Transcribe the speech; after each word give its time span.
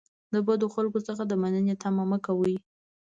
د 0.33 0.35
بدو 0.47 0.67
خلکو 0.75 0.99
څخه 1.07 1.23
د 1.27 1.33
مننې 1.41 1.75
تمه 1.81 2.03
مه 2.11 2.17
کوئ. 2.25 2.55